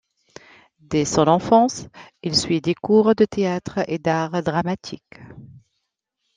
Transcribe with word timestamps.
Dès 0.79 1.05
son 1.05 1.27
enfance, 1.27 1.85
il 2.23 2.35
suit 2.35 2.59
des 2.59 2.73
cours 2.73 3.13
de 3.13 3.23
théâtre 3.23 3.81
et 3.87 3.99
d’art 3.99 4.41
dramatique. 4.41 5.21